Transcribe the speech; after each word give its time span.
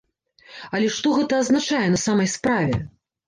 Але 0.77 0.87
што 0.95 1.11
гэта 1.17 1.33
азначае 1.45 1.83
на 1.97 2.01
самай 2.05 2.31
справе? 2.39 2.81